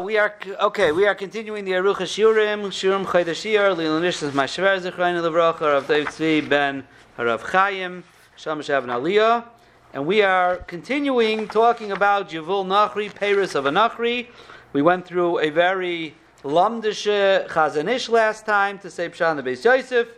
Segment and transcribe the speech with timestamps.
[0.00, 0.90] We are okay.
[0.90, 6.48] We are continuing the Aruch Shiurim, Shiurim Chaydashir, Lilanishas Mashver Zechrein Levracha, Rav David Tzvi
[6.48, 6.84] Ben
[7.18, 8.02] Harav Chaim,
[8.34, 9.44] Shamash Avn Aliyah,
[9.92, 14.28] and we are continuing talking about Yavul Nachri, Paris of a Nachri.
[14.72, 17.06] We went through a very lamdish
[17.48, 20.08] Chazanish last time to say Pshat on the Beis Yosef.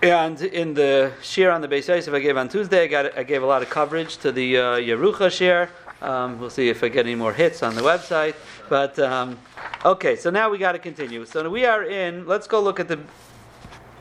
[0.00, 3.24] And in the shir on the Beis Yosef I gave on Tuesday, I, got, I
[3.24, 5.68] gave a lot of coverage to the uh, Yerucha shir.
[6.06, 8.36] Um, we'll see if I get any more hits on the website.
[8.68, 9.38] But um,
[9.84, 11.26] okay, so now we got to continue.
[11.26, 12.26] So we are in.
[12.26, 13.00] Let's go look at the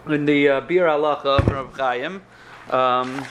[0.07, 2.21] in the uh, Bir Halacha from Chaim,
[2.69, 3.25] um,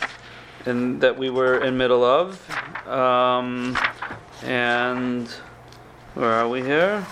[0.98, 2.40] that we were in middle of.
[2.88, 3.78] Um,
[4.42, 5.28] and
[6.14, 7.06] where are we here?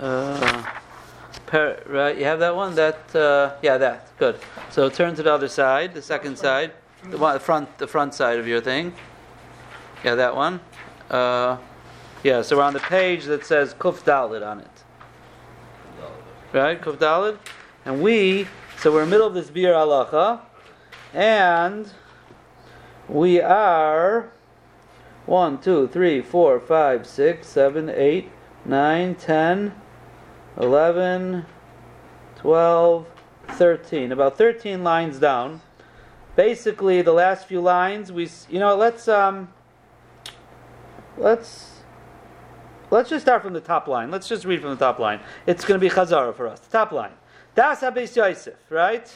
[0.00, 0.64] Uh,
[1.44, 2.74] per, right, you have that one.
[2.74, 4.38] That uh, yeah, that good.
[4.70, 6.72] So turn to the other side, the second side,
[7.10, 8.94] the one, the front, the front side of your thing.
[10.04, 10.60] Yeah, that one.
[11.08, 11.58] Uh,
[12.24, 14.66] yeah, so we're on the page that says Kuf on it.
[16.52, 17.38] Right, Kuf?
[17.84, 20.40] And we, so we're in the middle of this Bir Alacha,
[21.14, 21.90] and
[23.08, 24.30] we are
[25.26, 28.30] 1, 2, 3, 4, 5, 6, 7, 8,
[28.64, 29.74] 9, 10,
[30.56, 31.46] 11,
[32.36, 33.06] 12,
[33.48, 34.12] 13.
[34.12, 35.60] About 13 lines down.
[36.34, 39.48] Basically, the last few lines, we, you know, let's, um,
[41.16, 41.80] let's
[42.90, 44.10] let's just start from the top line.
[44.10, 45.20] Let's just read from the top line.
[45.46, 46.60] It's going to be Chazara for us.
[46.60, 47.12] The top line.
[47.54, 49.12] Das Habis Yosef, right?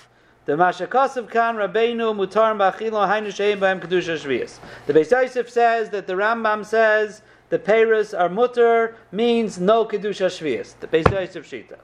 [0.46, 4.58] The Mashakasav Khan Rabbeinu Mutar Bachilo Hainu Sheim Baim Kedusha Shvius.
[4.86, 10.26] The Beis Yosef says that the Rambam says the Paris are mutter means no Kedusha
[10.26, 10.74] Shvius.
[10.78, 11.78] The Beis Yosef Shita.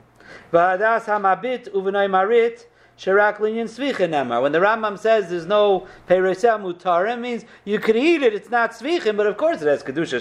[0.52, 7.96] V'adas Hamabit Uvenay Marit When the Rambam says there's no Peresel Mutarim, means you could
[7.96, 10.20] eat it, it's not Svichim, but of course it has Kedusha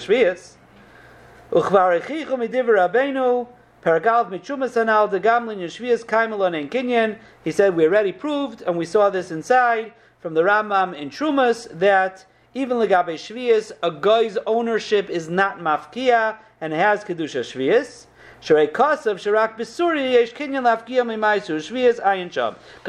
[5.58, 7.18] Yeshvias Kaimelon and Kinyan.
[7.44, 11.68] He said, We already proved, and we saw this inside from the Rambam in Trumas,
[11.80, 18.06] that even Legabe Shvias, a guy's ownership is not Mafkia and has Kedusha Shvias.
[18.42, 19.04] Because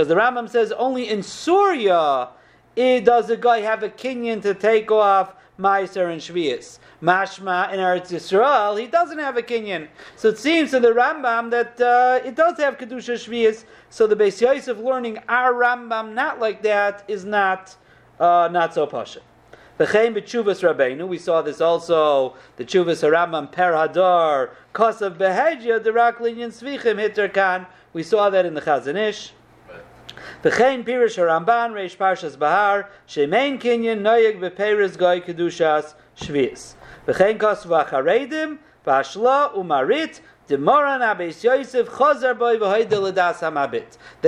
[0.08, 2.28] the Rambam says only in Surya
[2.74, 6.78] it does a guy have a Kinyan to take off Meiser and Shvias.
[7.02, 9.88] Mashma in Eretz Yisrael, he doesn't have a Kinyan.
[10.16, 13.64] So it seems to the Rambam that uh, it does have Kedusha Shvias.
[13.90, 17.76] So the Beis Yosef learning our Rambam not like that is not
[18.18, 19.20] uh, not so pasha.
[19.78, 25.90] V'chein b'tshuvas Rabbeinu, we saw this also, the tshuvas Rambam Per Hadar, Kosav Behedya, the
[25.90, 29.30] Raklinyan Svichim Hitter Kan, we saw that in the Chazanish.
[30.42, 36.74] V'chein Pirish Ramban, Reish Parshas Bahar, Shemein Kinyan, Noyeg V'Peres Goy Kedushas Shvias.
[37.06, 40.20] V'chein Kosav Acharedim, V'ashla Umarit.
[40.48, 40.56] They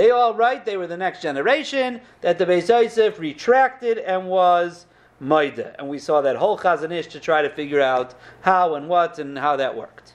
[0.09, 4.85] all right, they were the next generation that the Beis Yosef retracted and was
[5.19, 5.75] Maida.
[5.79, 9.37] And we saw that whole Chazanish to try to figure out how and what and
[9.37, 10.13] how that worked.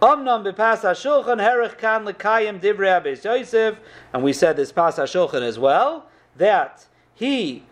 [0.00, 3.78] Omnam bepas shulchan herich kan lekayim divrei Abeis Yosef,
[4.12, 6.06] and we said this pas shulchan as well
[6.36, 7.64] that he,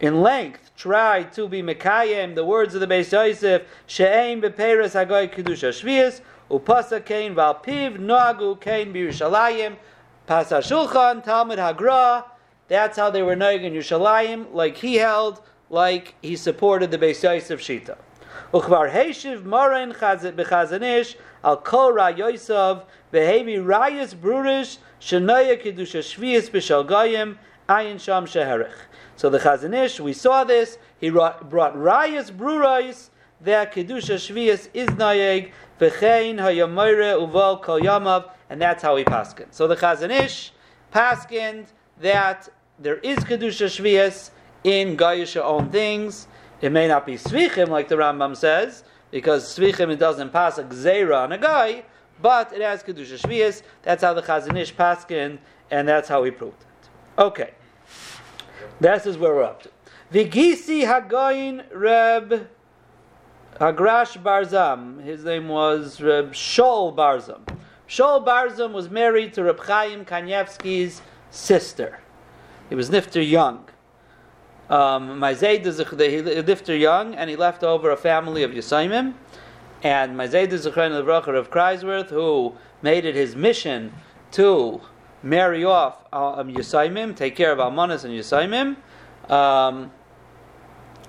[0.00, 5.32] in length, tried to be mekayim the words of the Beis Yosef she'ein beperes hagoy
[5.32, 6.20] kedusha shvius
[6.50, 9.76] upasa kain valpiv noagu kain b'Yerushalayim
[10.26, 12.24] pas shulchan Talmud Hagra.
[12.66, 17.22] That's how they were noig in Yerushalayim, like he held, like he supported the Beis
[17.22, 17.96] Yosef Shita.
[18.52, 26.86] Uchvar Heshiv Moren Bechazanish Al Kol Ra Yosef Vehevi Rayas Brurish Shenoya Kedusha Shvius B'Shal
[26.86, 27.38] Goyim
[27.70, 28.70] Ayin Sham Sheherich.
[29.16, 30.76] So the Chazanish, we saw this.
[31.00, 33.08] He brought Rayas Brurais
[33.40, 39.52] that Kedusha Shvius is Nayeg V'chein Hayamoire Uval Kol Yamav, and that's how he paskined.
[39.52, 40.50] So the Chazanish
[40.94, 41.68] paskind
[41.98, 44.30] that there is Kedusha Shvius
[44.64, 46.26] in Gayusha own things.
[46.60, 50.64] It may not be Svichim like the Rambam says, because Svichim it doesn't pass a
[50.64, 51.84] Gzeira on a guy,
[52.20, 53.62] but it has Kedusha Shvius.
[53.82, 55.38] That's how the Chazanish paskin,
[55.70, 57.20] and that's how he proved it.
[57.20, 57.50] Okay.
[58.80, 59.70] This is where we're up to.
[60.12, 62.48] Vigisi Hagoyin Reb
[63.58, 65.02] Hagrash Barzam.
[65.02, 67.42] His name was Reb Shol Barzam.
[67.88, 72.00] Shol Barzam was married to Reb Chaim Kanievsky's sister.
[72.68, 73.68] He was nifter young.
[74.70, 75.78] Um, is
[76.10, 79.14] he lived young, and he left over a family of Yisaimim.
[79.82, 83.92] And is Zechrein Levracher of Kreiswirth, who made it his mission
[84.32, 84.80] to
[85.22, 88.76] marry off um, Yisaimim, take care of Almanas and Yisaimim,
[89.30, 89.90] um,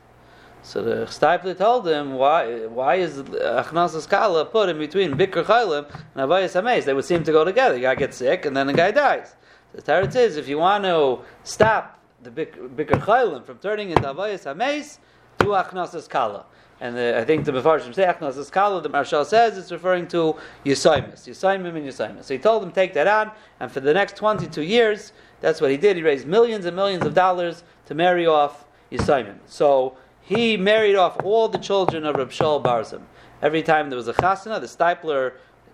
[0.63, 5.89] So the Steipler told him, why, why is Achnasas Kala put in between Bikur Chaylim
[6.15, 6.85] and Avayas Hames?
[6.85, 7.75] They would seem to go together.
[7.75, 9.35] The guy gets sick and then the guy dies.
[9.73, 14.43] The Tarot says, if you want to stop the Bikur Chaylim from turning into Avayas
[14.43, 14.99] Hames,
[15.37, 16.45] do Achnasas Kala.
[16.79, 20.35] And the, I think the Mefarshim say Achnas Kala, the Marshal says it's referring to
[20.63, 22.25] Yisaimis, Yisaimim and Yisaimis.
[22.25, 25.71] So he told them take that on, and for the next 22 years, that's what
[25.71, 25.97] he did.
[25.97, 29.37] He raised millions and millions of dollars to marry off Yisaimim.
[29.47, 33.01] So he married off all the children of Reb Barzim.
[33.41, 35.33] Every time there was a chasana, the stipler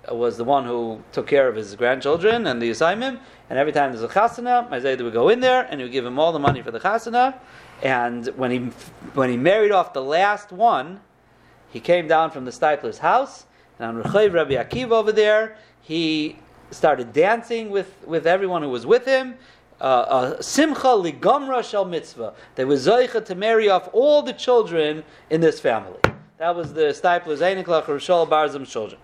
[0.10, 3.20] was the one who took care of his grandchildren and the Yisaimim,
[3.50, 6.06] and every time there's a chasana, Isaiah would go in there and he would give
[6.06, 7.36] him all the money for the chasana,
[7.82, 8.58] and when he
[9.14, 11.00] when he married off the last one,
[11.70, 13.46] he came down from the Steipler's house,
[13.80, 16.38] and on Rechav Rabbi Akiva over there, he
[16.72, 19.36] started dancing with, with everyone who was with him.
[19.80, 22.34] Uh, simcha ligomra shel mitzvah.
[22.56, 26.00] They were zoicha to marry off all the children in this family.
[26.38, 29.00] That was the Steipler's Einiklach Rishol Barzim's children.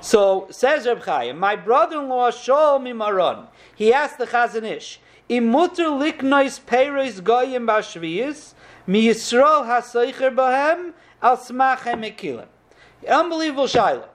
[0.00, 3.48] So says Reb Chaim, my brother-in-law Shol Mimaron.
[3.74, 4.98] He asked the Chazanish,
[5.28, 8.54] Imuter liknois peiros goyim bashviyis,
[8.86, 12.46] mi Yisrael hasoicher bahem, al.
[13.08, 14.08] Unbelievable shaila.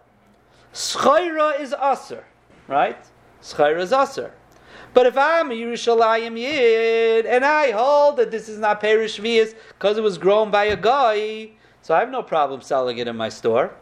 [0.73, 2.23] Schaira is aser,
[2.67, 2.97] right?
[3.41, 4.33] Schaira is aser.
[4.93, 9.53] But if I'm a Yerushalayim Yid and I hold that this is not Perish Vias
[9.69, 11.51] because it was grown by a guy,
[11.81, 13.73] so I have no problem selling it in my store.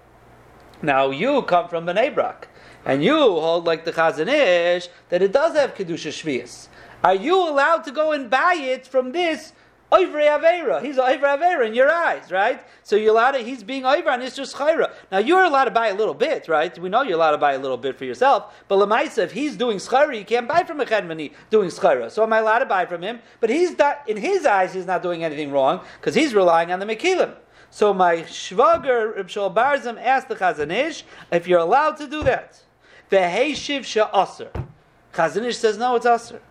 [0.83, 2.47] Now you come from Bnei Brak
[2.85, 6.69] and you hold like the Chazon Ish that it does have Kedusha Shvias.
[7.03, 9.53] Are you allowed to go and buy it from this
[9.91, 10.81] Oivre Avera?
[10.81, 12.63] He's Oivre Avera in your eyes, right?
[12.81, 14.91] So you're allowed to, he's being Oivre on Isra Schaira.
[15.11, 16.75] Now you're allowed to buy a little bit, right?
[16.79, 19.55] We know you're allowed to buy a little bit for yourself, but Lamaisa, if he's
[19.55, 22.09] doing Schaira, you can't buy from a Chedmani doing Schaira.
[22.09, 23.19] So am I allowed to buy from him?
[23.39, 26.79] But he's not, in his eyes, he's not doing anything wrong because he's relying on
[26.79, 27.35] the Mekilim.
[27.71, 32.61] So my shvager Reb Barzim asked the Chazon Ish if you're allowed to do that.
[33.09, 34.67] The Heishiv Sha'aser.
[35.13, 36.41] Chazon Ish says no, it's aser.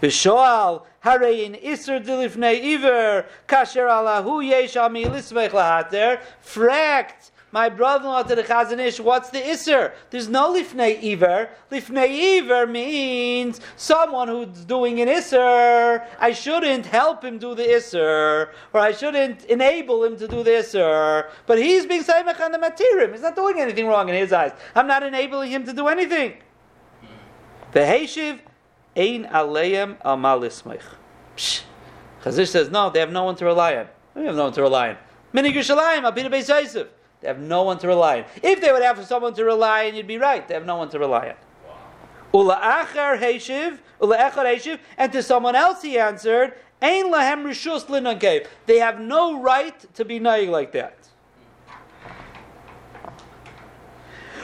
[0.00, 8.34] V'shoal harein iser dilifnei iver kasher alahu yesh ami lismech lahater frakt my brother-in-law to
[8.34, 9.92] the Chazon Ish, what's the Isser?
[10.10, 11.50] There's no Lifnei Iver.
[11.70, 16.04] Lifnei Iver means someone who's doing an Isser.
[16.18, 20.50] I shouldn't help him do the Isser, or I shouldn't enable him to do the
[20.50, 21.30] Isser.
[21.46, 23.12] But he's being Saimach on the Matirim.
[23.12, 24.50] He's not doing anything wrong in his eyes.
[24.74, 26.38] I'm not enabling him to do anything.
[27.70, 28.40] The Heshiv
[28.96, 30.82] Ein aleim al malismich.
[32.24, 33.86] Chazish says, no, they have no one to rely on.
[34.16, 34.96] We have no one to rely on.
[35.32, 36.88] Minig Yerushalayim, Abina Beis Yosef.
[37.24, 38.24] They have no one to rely on.
[38.42, 40.46] If they would have someone to rely on, you'd be right.
[40.46, 41.36] They have no one to rely on.
[42.34, 46.52] Ula achar heishiv, ula echar heishiv, and to someone else he answered,
[46.82, 48.46] Ein lahem rishus.
[48.66, 50.98] They have no right to be naig like that.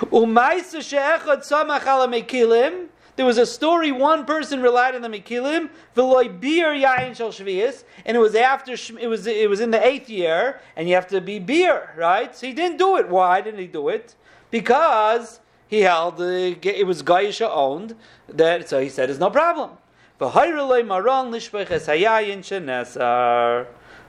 [0.06, 2.87] Umaisa she'echad samach ala mekilim,
[3.20, 7.84] there was a story one person relied on the Mekilim, Veloy beer yain shel shvius,
[8.06, 11.06] and it was after it was it was in the eighth year, and you have
[11.08, 12.34] to be beer, right?
[12.34, 13.10] So he didn't do it.
[13.10, 14.14] Why didn't he do it?
[14.50, 17.94] Because he held it was Gaisha owned.
[18.26, 19.72] That so he said, "There's no problem."
[20.18, 23.66] V'hayrelay maron lishbech es hayayin shenesar.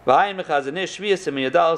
[0.08, 0.98] V'ayim mechazanish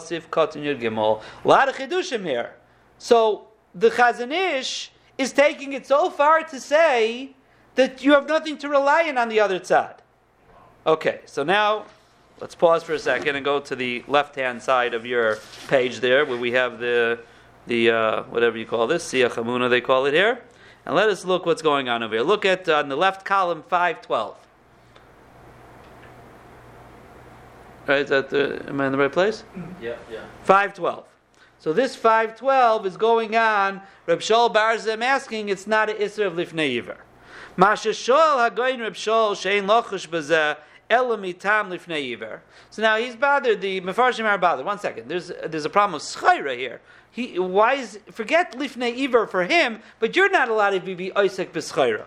[0.01, 1.23] sif yud gimel.
[1.43, 2.53] A lot of here.
[2.99, 7.35] So the Chazon Ish is taking it so far to say
[7.75, 10.01] that you have nothing to rely on on the other side.
[10.85, 11.85] Okay, so now
[12.39, 16.25] let's pause for a second and go to the left-hand side of your page there,
[16.25, 17.19] where we have the
[17.67, 20.43] the uh, whatever you call this, Siyah Hamuna they call it here,
[20.85, 22.23] and let us look what's going on over here.
[22.23, 24.35] Look at uh, on the left column five twelve.
[27.87, 29.43] Right, is that the, am I in the right place?
[29.81, 30.25] Yeah, yeah.
[30.43, 31.05] Five twelve.
[31.63, 33.79] So this 512 is going on.
[34.05, 36.97] Reb Shol Barzim asking, it's not an Isra of Lifnei Yiver.
[37.55, 40.57] Masha Shol Hagoyin Reb Shol Shein Lochush
[40.89, 42.41] elamitam lifnei iver.
[42.69, 43.61] So now he's bothered.
[43.61, 44.65] The mefarshim are bothered.
[44.65, 45.07] One second.
[45.07, 46.81] There's there's a problem of schayra here.
[47.09, 51.51] He why is forget lifnei iver for him, but you're not allowed to be oisek
[51.51, 52.05] b'schayra.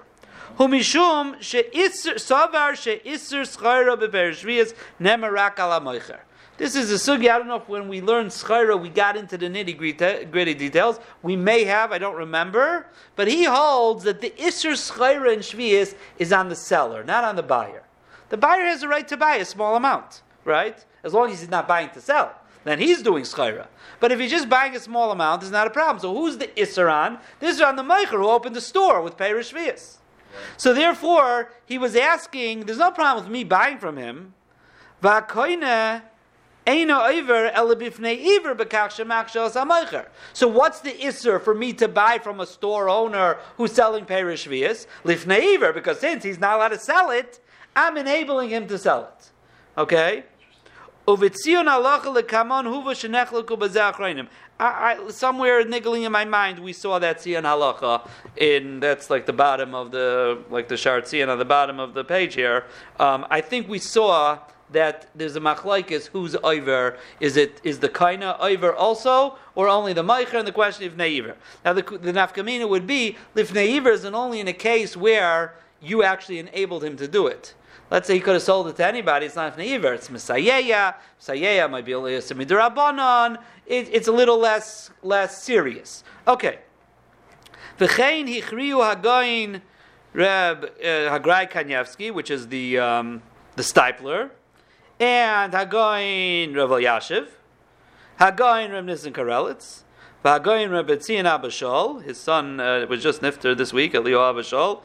[0.59, 6.21] Humishum she'isr savar she'isr schayra beperishvias nemarak ala moicher.
[6.59, 7.31] This is a sugi.
[7.31, 9.77] I don't know if when we learned schayra we got into the nitty
[10.31, 10.99] gritty details.
[11.23, 12.87] We may have, I don't remember.
[13.15, 17.37] But he holds that the isser schayra in shvius is on the seller, not on
[17.37, 17.83] the buyer.
[18.31, 20.83] The buyer has a right to buy a small amount, right?
[21.05, 22.35] As long as he's not buying to sell.
[22.65, 23.69] Then he's doing schayra.
[24.01, 26.01] But if he's just buying a small amount, it's not a problem.
[26.01, 27.19] So who's the isser on?
[27.39, 29.99] This is on the meicher who opened the store with Perish Shvius.
[30.57, 34.35] So therefore, he was asking, there's no problem with me buying from him.
[35.03, 36.03] Va'koine
[40.33, 44.47] so what's the isser for me to buy from a store owner who's selling perish
[44.47, 44.87] vias?
[45.05, 47.41] Lifnei because since he's not allowed to sell it,
[47.77, 49.31] I'm enabling him to sell it.
[49.79, 50.25] Okay?
[54.59, 59.27] I, I, somewhere niggling in my mind, we saw that Tzion halacha in that's like
[59.27, 62.65] the bottom of the like the shart Tzion on the bottom of the page here.
[62.99, 64.39] Um, I think we saw
[64.71, 66.99] that there's a machlaikis who's over.
[67.21, 70.35] Is it is the kaina over also, or only the meicher?
[70.35, 71.37] And the question of neiver.
[71.65, 76.03] Now the, the nafkamina would be if neiver is only in a case where you
[76.03, 77.55] actually enabled him to do it.
[77.91, 79.27] Let's say he could have sold it to anybody.
[79.27, 79.95] It's not neiver.
[79.95, 80.95] It's misayeya.
[81.21, 83.39] Misayeya might be only a semidrabanon.
[83.67, 86.03] It, it's a little less less serious.
[86.27, 86.59] Okay.
[87.79, 89.61] V'chein hichriu hagoin
[90.13, 93.23] Reb uh, Hagrai Kanyevsky, which is the um,
[93.55, 94.31] the Steipler
[94.99, 97.29] and Hagoin Rav Elyashiv,
[98.19, 99.83] Hagoin Rav Nissen Karelitz,
[100.25, 104.43] Hagoin Rav Betzion Abba Shaul, his son uh, was just nifter this week, Elio Abba
[104.43, 104.83] Shaul,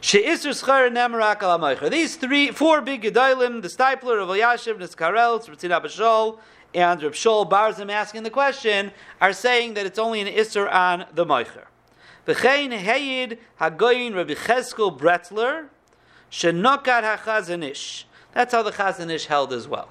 [0.00, 5.48] She'isr Schar Nemarak Al These three, four big Gedolim, the Steipler, Rav Elyashiv, Nissen Karelitz,
[5.48, 6.38] Betzion Abba Shaul,
[6.74, 11.06] and Rav Shol Barzim asking the question, are saying that it's only an Isser on
[11.14, 11.66] the Meicher.
[12.26, 15.66] V'chein Heyid Hagoin Rabbi Cheskel Bretzler,
[16.30, 19.88] Shenokat HaChazanish, that's how the Chazon Ish held as well.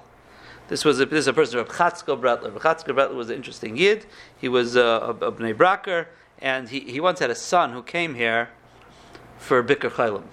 [0.68, 2.52] This was a, this is a person of Chatzko Bretler.
[2.58, 4.06] Chatzko was an interesting yid.
[4.38, 6.06] He was a, a, a Bnei Braker,
[6.40, 8.50] and he, he once had a son who came here
[9.38, 10.24] for Bikur Chaylim.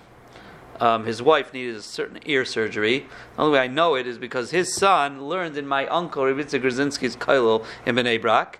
[0.79, 2.99] Um, his wife needed a certain ear surgery.
[3.35, 6.61] The only way I know it is because his son learned in my uncle Ravitza
[6.61, 8.59] Grzinski's Kailul in Bnei Brak,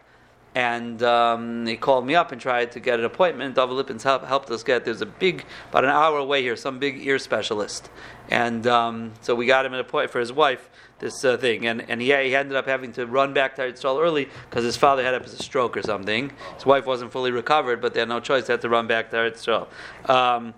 [0.56, 3.56] and um, he called me up and tried to get an appointment.
[3.56, 4.86] Dov Lippins help, helped us get.
[4.86, 7.89] There's a big, about an hour away here, some big ear specialist,
[8.29, 10.70] and um, so we got him an appointment for his wife.
[11.00, 14.00] This uh, thing, and and he, he ended up having to run back to Israel
[14.00, 16.29] early because his father had a stroke or something.
[16.56, 19.10] His wife wasn't fully recovered, but they had no choice; they had to run back
[19.12, 19.70] to Israel.
[20.06, 20.53] Um,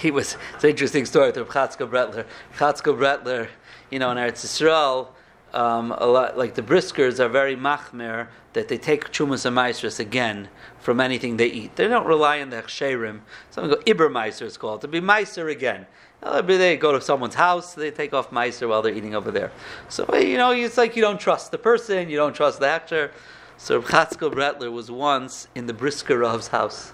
[0.00, 2.26] he was it's an interesting story to Chatzko Bretler.
[2.56, 3.48] Chatzko Bretler,
[3.90, 5.08] you know, in Eretz Yisrael,
[5.52, 10.00] um, a lot like the briskers are very machmer that they take chumas and maestros
[10.00, 11.76] again from anything they eat.
[11.76, 13.20] They don't rely on the hechsherim.
[13.50, 15.86] Some go iber meiser it's called to be meiser again.
[16.22, 19.30] Every day they go to someone's house, they take off meiser while they're eating over
[19.30, 19.52] there.
[19.88, 23.10] So you know, it's like you don't trust the person, you don't trust the actor.
[23.58, 26.92] So Chatzkel Bretler was once in the Brisker Rav's house,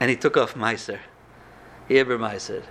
[0.00, 0.98] and he took off meiser.
[1.86, 2.64] He iber meiser.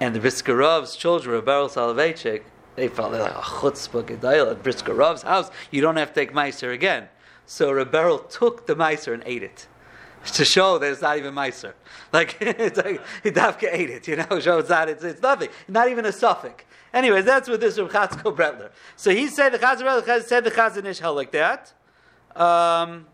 [0.00, 2.42] And the Brisker Rav's children were Beryl Soloveitchik
[2.76, 5.50] they felt like a chutzpah gedayel at Brisker Rav's house.
[5.70, 7.08] You don't have to take meiser again.
[7.46, 9.66] So Rebel took the meiser and ate it
[10.34, 11.72] to show that it's not even meiser.
[12.12, 14.40] Like it's like he Dafka ate it, you know.
[14.40, 14.88] Show it's not.
[14.88, 15.48] It's, it's nothing.
[15.68, 16.64] Not even a suffix.
[16.92, 18.70] Anyways, that's what this Rav Chatzko Bretler.
[18.96, 21.72] So he said the Chazon said the Chazon Ish held like that.
[22.34, 23.06] Um,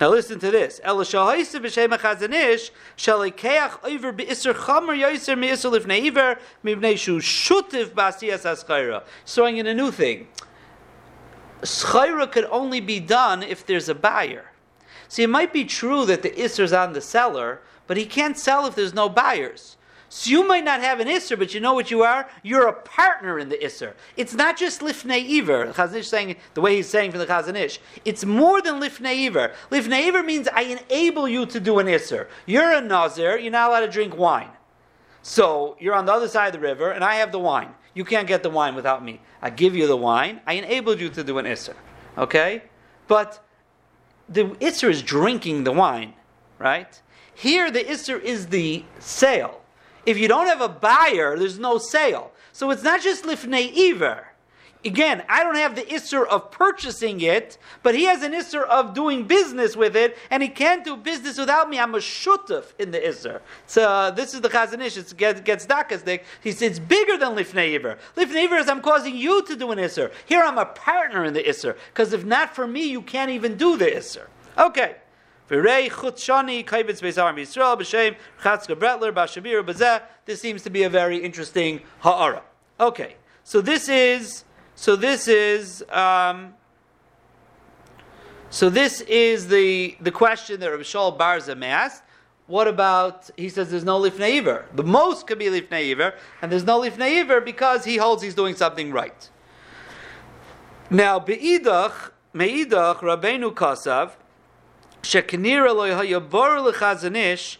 [0.00, 0.80] now listen to this.
[0.82, 4.12] El shahaisa b'shem chazanish shalikeach over
[4.54, 5.36] chamer yoiser
[7.20, 7.94] shutiv
[9.58, 10.28] in a new thing.
[11.60, 14.46] Schayra could only be done if there's a buyer.
[15.08, 18.66] See, it might be true that the is on the seller, but he can't sell
[18.66, 19.76] if there's no buyers.
[20.12, 22.28] So you might not have an Isser, but you know what you are?
[22.42, 23.94] You're a partner in the Isser.
[24.16, 25.72] It's not just Lifnei Iver.
[25.72, 27.78] Chazanish saying the way he's saying from the Chazanish.
[28.04, 29.52] It's more than Lifnei Iver.
[29.70, 32.26] Lifnei Iver means I enable you to do an Isser.
[32.44, 34.50] You're a Nazir, you're not allowed to drink wine.
[35.22, 37.72] So you're on the other side of the river, and I have the wine.
[37.94, 39.20] You can't get the wine without me.
[39.40, 40.40] I give you the wine.
[40.44, 41.74] I enabled you to do an Isser.
[42.18, 42.64] Okay?
[43.06, 43.44] But
[44.28, 46.14] the Isser is drinking the wine,
[46.58, 47.00] right?
[47.32, 49.60] Here, the Isser is the sale.
[50.06, 52.32] If you don't have a buyer, there's no sale.
[52.52, 54.26] So it's not just lifnei iver.
[54.84, 58.94] again, I don't have the isser of purchasing it, but he has an isser of
[58.94, 61.78] doing business with it, and he can't do business without me.
[61.78, 63.40] I'm a shutuf in the isser.
[63.66, 64.96] So uh, this is the Chazanish.
[64.96, 66.22] It gets, gets dakasdik.
[66.42, 67.98] He says it's bigger than lifnei iver.
[68.16, 70.12] Lifnei iver is I'm causing you to do an isser.
[70.26, 73.56] Here I'm a partner in the isser, because if not for me, you can't even
[73.56, 74.26] do the isser.
[74.58, 74.96] Okay.
[75.50, 76.00] This
[80.40, 82.42] seems to be a very interesting ha'ara.
[82.78, 84.44] Okay, so this is
[84.76, 86.54] so this is um,
[88.48, 92.04] so this is the the question that Rabbi Shaul Barzam asked.
[92.46, 96.80] What about he says there's no lifnei The most could be lifnei and there's no
[96.80, 99.28] lifnei because he holds he's doing something right.
[100.90, 104.12] Now beidach meidach Rabbeinu Kasav
[105.02, 107.56] shekenira lo hayavar lechazanish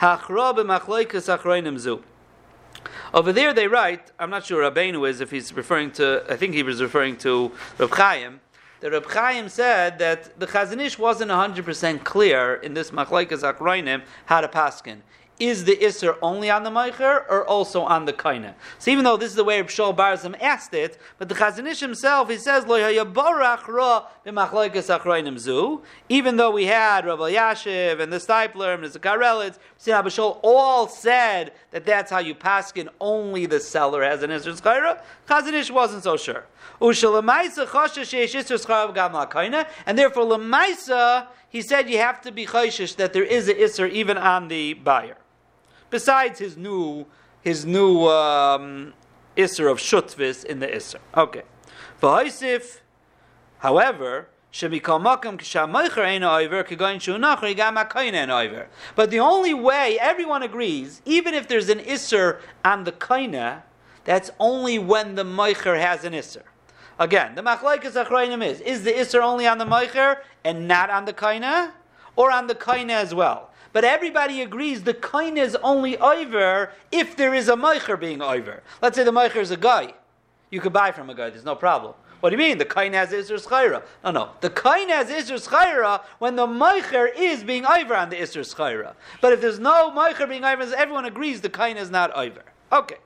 [0.00, 2.02] hachra b'machloikas achroinim zu.
[3.14, 6.54] Over there they write, I'm not sure Rabbeinu is, if he's referring to, I think
[6.54, 8.40] he was referring to Reb Chaim,
[8.80, 14.40] that Reb Chaim said that the Chazanish wasn't 100% clear in this Machlaikas Akroinim how
[14.40, 15.02] to paskin
[15.38, 18.54] is the Isser only on the Meicher or also on the Kaina?
[18.78, 22.30] So even though this is the way Shol Barzim asked it, but the Chazanish himself,
[22.30, 22.64] he says,
[26.08, 29.94] even though we had Rabbi Elyashiv and the Steipler and the Zakarelitz, Sin
[30.42, 35.70] all said that that's how you paskin, only the seller has an Isser Schaira, Chazanish
[35.70, 36.44] wasn't so sure.
[36.80, 36.94] And
[39.98, 44.16] therefore, Lamaisa, he said you have to be chayshish that there is an Isser even
[44.16, 45.16] on the buyer
[45.92, 47.06] besides his new
[47.42, 48.94] his new um,
[49.36, 50.98] Isser of Shutvis in the Isser.
[51.16, 51.42] Okay.
[52.00, 52.80] V'haisif,
[53.58, 54.70] however, but
[59.10, 63.62] the only way everyone agrees, even if there's an isser on the kaina,
[64.04, 66.42] that's only when the meicher has an isser.
[66.98, 71.06] Again, the machlaikas achrayim is: is the isser only on the meicher and not on
[71.06, 71.72] the kaina,
[72.14, 73.51] or on the kaina as well?
[73.72, 78.62] But everybody agrees the kain is only over if there is a meicher being over.
[78.80, 79.94] Let's say the meicher is a guy.
[80.50, 81.94] You could buy from a guy, there's no problem.
[82.20, 82.58] What do you mean?
[82.58, 83.82] The kain has Isser Schaira.
[84.04, 84.30] No, no.
[84.40, 88.94] The kain has Isser Schaira when the meicher is being over on the Isser Schaira.
[89.20, 92.42] But if there's no meicher being over, everyone agrees the kain is not over.
[92.70, 92.98] Okay.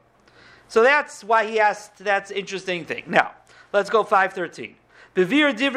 [0.69, 3.05] So that's why he asked, that's interesting thing.
[3.07, 3.33] Now,
[3.73, 4.75] let's go 513.
[5.16, 5.70] So what did the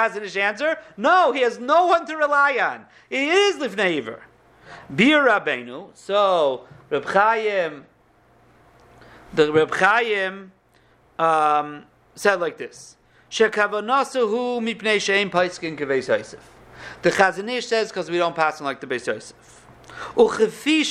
[0.00, 0.78] chazanish answer?
[0.96, 2.86] No, he has no one to rely on.
[3.10, 4.22] It is lifnei iver.
[4.94, 5.88] Bir Rabbeinu.
[5.94, 7.84] So Reb Chaim,
[9.34, 10.52] the Reb Chaim
[11.18, 11.82] um,
[12.14, 12.96] said like this:
[17.02, 19.34] The Chazanish says because we don't pass him like the Beis Yosef.
[20.16, 20.84] We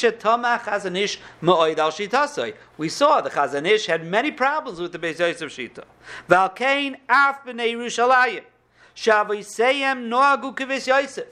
[2.89, 5.83] saw the Chazanish had many problems with the Beis Yosef Shita.
[6.29, 8.43] Valkain af b'nei Yerushalayim.
[8.95, 11.27] Shavoseyem noagu kivis Yosef.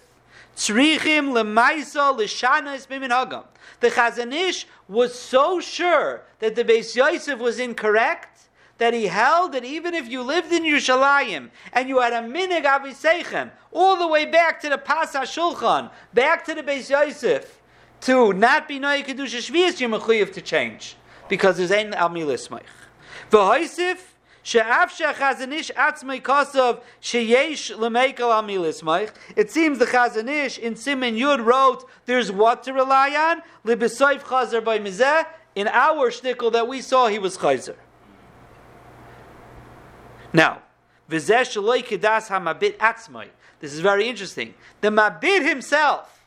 [0.55, 3.45] Tzrichim lemaisa l'shana mimin hagam.
[3.79, 9.63] The Chazanish was so sure that the Beis Yosef was incorrect that he held that
[9.63, 14.25] even if you lived in Yerushalayim and you had a minig aviseichem all the way
[14.25, 17.59] back to the Pasach Shulchan, back to the Beis Yosef,
[18.02, 20.96] to not be noy kedusha shvius, you're mechuyev to change
[21.28, 22.62] because there's ein al milismich.
[23.32, 24.00] V'hoisif
[24.44, 29.12] she'af she'chazanish atzmei kosov sheyesh lemeikel al milismich.
[29.36, 34.64] It seems the Chazanish in Simon Yud wrote there's what to rely on libesoif chazer
[34.64, 35.26] by mizeh.
[35.56, 37.76] In our shtickle that we saw, he was chazer.
[40.32, 40.62] Now,
[41.10, 43.30] v'zeh shaloi kedas hamabit atzmei.
[43.60, 44.54] This is very interesting.
[44.82, 46.18] The mabit himself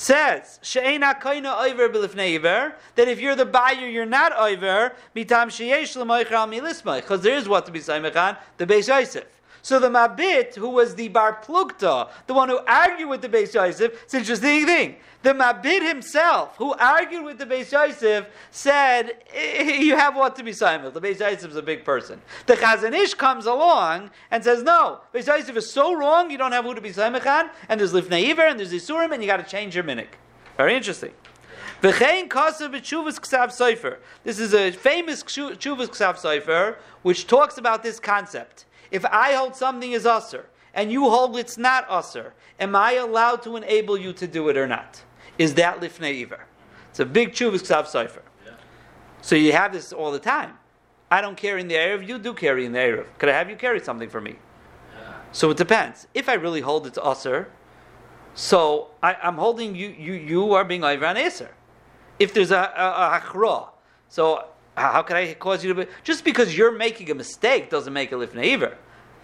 [0.00, 1.44] says that
[2.96, 7.66] if you're the buyer you're not over mitam sheyesh l'moichal milismai because there is what
[7.66, 9.39] to be saimechan the Beis Yosef.
[9.62, 13.54] So the Mabit, who was the Bar Plugta, the one who argued with the Beis
[13.54, 14.96] Yosef, it's an interesting thing.
[15.22, 20.42] The Mabit himself, who argued with the Beis Yosef, said, eh, you have what to
[20.42, 20.92] be Simon.
[20.92, 22.20] The Beis Yosef is a big person.
[22.46, 26.64] The Chazanish comes along and says, no, Beis Yosef is so wrong, you don't have
[26.64, 27.20] who to be Simon,
[27.68, 30.08] and there's Lifnei Iver, and there's Isurim, and you got to change your minik.
[30.56, 31.12] Very interesting.
[31.82, 32.02] This is
[34.52, 38.66] a famous Chuvas Ksav Sofer, which talks about this concept.
[38.90, 43.42] If I hold something is usr and you hold it's not usr, am I allowed
[43.42, 45.02] to enable you to do it or not?
[45.38, 46.46] Is that lifnei iver?
[46.90, 48.22] It's a big chuvas Ksav Sofer.
[48.44, 48.52] Yeah.
[49.22, 50.58] So you have this all the time.
[51.10, 53.06] I don't carry in the Erev, you do carry in the Erev.
[53.18, 54.36] Could I have you carry something for me?
[54.96, 55.14] Yeah.
[55.32, 56.06] So it depends.
[56.14, 57.46] If I really hold it's usr,
[58.34, 63.20] so I, am holding you, you, you are being over on If there's a, a,
[63.20, 63.68] a,
[64.08, 64.44] so
[64.80, 65.90] how can I cause you to be?
[66.02, 68.76] Just because you're making a mistake doesn't make it lifnei iver.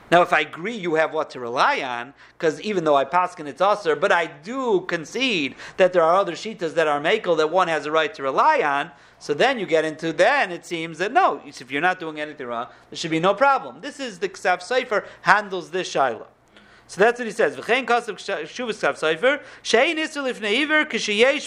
[0.08, 3.46] Now, if I agree you have what to rely on, because even though I paskin
[3.46, 7.50] it's usher, but I do concede that there are other shitas that are makel that
[7.50, 10.98] one has a right to rely on, so then you get into then it seems
[10.98, 13.80] that no, if you're not doing anything wrong, there should be no problem.
[13.80, 16.28] This is the Ksav Sofer handles this shiloh.
[16.88, 17.56] So that's what he says.
[17.56, 18.06] V'chein kav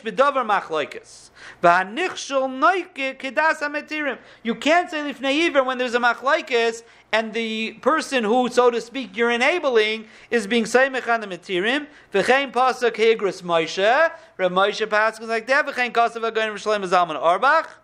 [0.02, 1.30] b'davar machloikes
[1.64, 4.20] v'hanichshol noike.
[4.44, 8.82] You can't say lifnei iver when there's a machloikes and the person who, so to
[8.82, 11.88] speak, you're enabling is being seimech on the metirim.
[12.14, 14.12] V'chein pasuk Igros Moshe.
[14.38, 15.66] Rav Moshe pasuk like that.
[15.66, 17.80] V'chein kasav agoyin v'Shlomo Zalman Auerbach.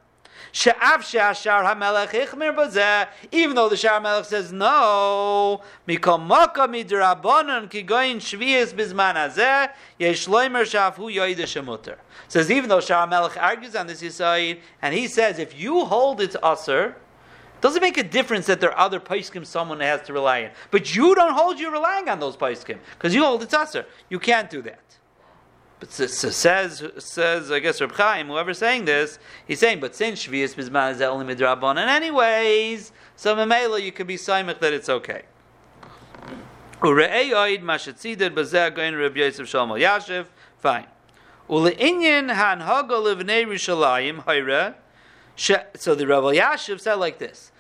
[3.32, 5.62] Even though the Shar Melech says no,
[11.46, 11.98] shemuter.
[12.28, 16.22] Says even though Shar Melech argues on this Yisayid, and he says if you hold
[16.22, 16.96] it's usher,
[17.62, 20.52] doesn't make a difference that there are other paiskim someone has to rely on.
[20.72, 23.86] But you don't hold you relying on those paiskim, because you hold it's usher.
[24.10, 24.80] You can't do that.
[25.80, 30.56] But says says I guess Reb Chaim, whoever's saying this, he's saying, but since Shvius
[30.56, 35.24] Bizman is only midrabon, and anyways, so Mamela you could be saimich that it's okay.
[36.80, 40.28] Ure'eyoid mashatzided bazeh goin Reb Yosef Shalom Elyashiv,
[40.60, 40.88] fine.
[41.50, 44.76] Ule'inyan han hagol livnei Rishalayim hayre.
[45.36, 47.52] So the Reb Elyashiv said like this.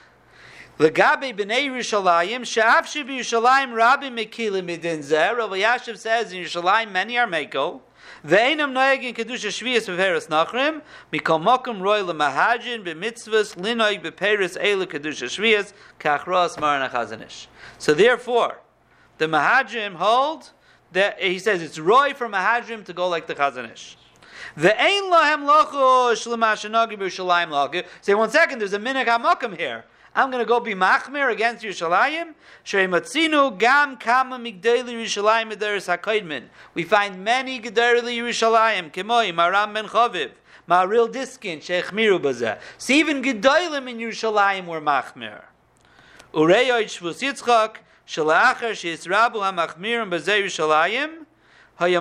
[0.79, 5.35] Legabe b'nei Yerushalayim, she'af shebi Yerushalayim rabbi mekili midin zeh.
[5.35, 7.81] Rav Elyashiv says in Yerushalayim many are mekel.
[8.25, 14.85] Ve'enam noeg in kedusha shviyas beperes nachrim, mikol mokum roy lemahajin b'mitzvahs linoig beperes eile
[14.85, 17.47] kedusha shviyas kachros maran achazanish.
[17.77, 18.59] So therefore,
[19.17, 20.51] the mahajim hold
[20.91, 23.95] that eh, he says it's roy for mahajim to go like the chazanish.
[24.57, 27.85] The ein lahem lachush l'mashanagi b'Yerushalayim lachu.
[28.01, 29.85] Say one second, there's a minhag hamakim here.
[30.17, 32.35] I'm going to go be machmer against Yerushalayim.
[32.63, 36.43] Sheimatzinu gam kama migdeli Yerushalayim ederes hakoidmin.
[36.73, 38.91] We find many gedeli Yerushalayim.
[38.91, 40.31] Kemoi Maram ben Chaviv.
[40.69, 42.57] Maharil Diskin sheichmiru bazeh.
[42.77, 45.41] So even gedolim in Yerushalayim were machmer.
[46.33, 47.75] Ureyoid shvus Yitzchak
[48.07, 51.24] shalachar sheisrabu hamachmirim bazeh Yerushalayim.
[51.77, 51.99] In the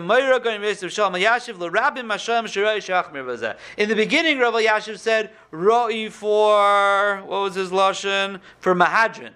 [3.96, 8.40] beginning, Rav Elyashiv said, Ro'i for, what was his lashon?
[8.60, 9.32] For Mahadran.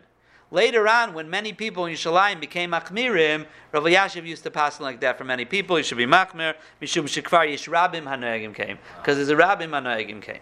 [0.53, 5.01] Later on, when many people in Yerushalayim became Achmirim, Rav Elyashiv used to pass like
[5.01, 5.75] that for many people.
[5.77, 8.79] He should be Machmir, Mishum Shekvar Yesh Rabim Hanoegim came.
[8.99, 10.41] Because there's a Rabim Hanoegim came.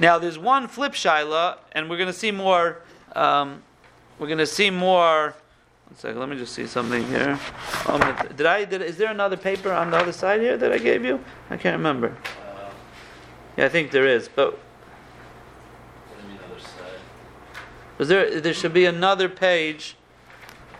[0.00, 2.82] Now, there's one flip Shaila, and we're going to see more,
[3.14, 3.62] um,
[4.18, 5.36] we're going to see more
[5.86, 7.38] one second, let me just see something here.
[7.86, 8.00] Um,
[8.36, 8.64] did I?
[8.64, 11.20] Did, is there another paper on the other side here that I gave you?
[11.48, 12.08] I can't remember.
[12.08, 12.70] Uh,
[13.56, 14.58] yeah, I think there is, but.
[17.98, 18.40] Was there?
[18.40, 19.96] There should be another page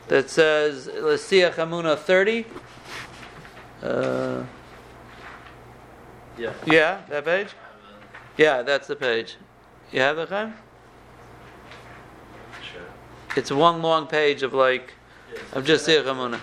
[0.09, 2.45] that says Lasiach Hamuna thirty.
[3.83, 4.45] Uh,
[6.37, 6.53] yeah.
[6.67, 7.49] Yeah, that page.
[8.37, 9.37] Yeah, that's the page.
[9.93, 10.55] You have the Chaim?
[13.37, 14.95] It's one long page of like
[15.53, 16.41] of just Sir Ramona.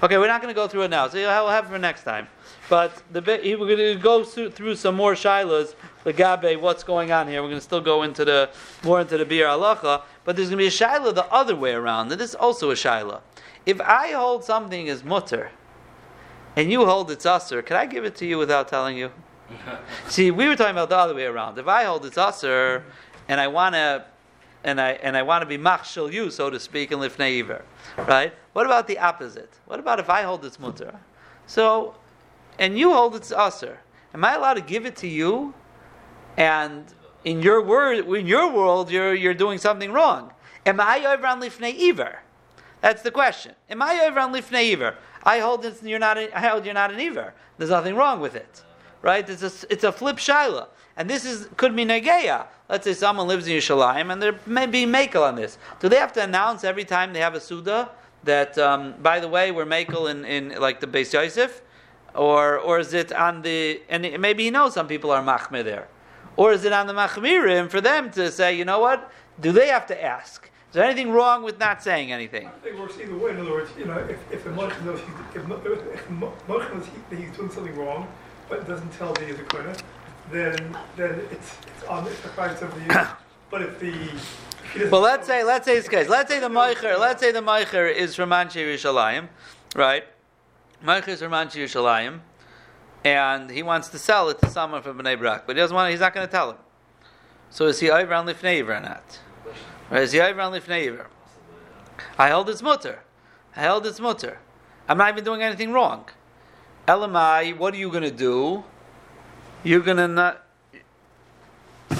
[0.00, 1.08] Okay, we're not going to go through it now.
[1.08, 2.28] So we'll have it for next time.
[2.68, 7.26] But the we're going to go through some more shilas, the gabe, what's going on
[7.26, 7.42] here.
[7.42, 8.50] We're going to still go into the
[8.84, 11.72] more into the bir halacha, but there's going to be a shilah the other way
[11.72, 12.12] around.
[12.12, 13.22] And this is also a shilah.
[13.66, 15.50] If I hold something as mutter,
[16.54, 19.10] and you hold it's usher, can I give it to you without telling you?
[20.08, 21.58] See, we were talking about the other way around.
[21.58, 22.84] If I hold it's usher,
[23.28, 24.04] and I want to
[24.64, 27.64] and I and I want to be machshel you, so to speak, in lifnei iver,
[27.96, 28.32] right?
[28.52, 29.52] What about the opposite?
[29.66, 30.98] What about if I hold it's mutter?
[31.46, 31.94] So,
[32.58, 33.78] and you hold it's aser.
[34.14, 35.54] Am I allowed to give it to you?
[36.36, 36.92] And
[37.24, 40.32] in your word, in your world, you're you're doing something wrong.
[40.66, 42.16] Am I over on lifnei?
[42.80, 43.54] That's the question.
[43.70, 44.94] Am I over on lifnei?
[45.22, 45.82] I hold it.
[45.82, 46.18] You're not.
[46.18, 47.34] I hold you're not an iver.
[47.56, 48.62] There's nothing wrong with it,
[49.02, 49.28] right?
[49.28, 50.68] It's a it's a flip shaila.
[50.96, 52.46] And this is could be negeya.
[52.68, 55.58] Let's say someone lives in Yerushalayim and there may be makel on this.
[55.80, 57.90] Do they have to announce every time they have a suda
[58.24, 61.62] that, um, by the way, we're makel in, in like the Beis Yosef?
[62.14, 65.88] Or, or is it on the, and maybe he knows some people are machmir there.
[66.36, 69.10] Or is it on the machmirim for them to say, you know what?
[69.40, 70.50] Do they have to ask?
[70.68, 72.46] Is there anything wrong with not saying anything?
[72.46, 73.30] I think works either way.
[73.30, 77.16] In other words, you know, if, if a moich knows, if, if moich knows he,
[77.16, 78.08] he's doing something wrong,
[78.48, 79.80] but doesn't tell the Yizakuna,
[80.30, 83.08] then then it's it's on it's required of the
[83.50, 86.08] but if the well, let's say let's say this case.
[86.08, 86.98] Let's say the meicher.
[86.98, 89.28] Let's say the meicher is from Anshe Yerushalayim,
[89.74, 90.04] right?
[90.84, 92.20] Meicher is from Anshe Yerushalayim,
[93.04, 95.90] and he wants to sell it to someone from Bnei Brak, but he doesn't want.
[95.90, 96.58] He's not going to tell him.
[97.50, 99.20] So is he over on Lifnei or not?
[99.90, 101.06] Or is he over on Lifnei
[102.18, 103.00] I held his mutter.
[103.56, 104.38] I held his mutter.
[104.88, 106.08] I'm not even doing anything wrong.
[106.88, 108.64] Elamai, what are you going to do?
[109.62, 110.42] You're going to not.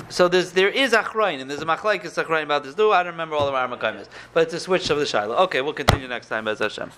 [0.09, 2.75] So there's there is achrain and there's a machlaikis achrain about this.
[2.75, 5.37] Do I don't remember all of our makaimis, but it's a switch of the shiloh.
[5.45, 6.91] Okay, we'll continue next time, Bez Hashem.